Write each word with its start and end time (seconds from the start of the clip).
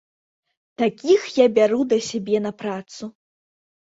Такіх 0.81 1.27
я 1.39 1.45
бяру 1.57 1.79
да 1.91 1.97
сябе 2.07 2.37
на 2.47 2.51
працу. 2.63 3.03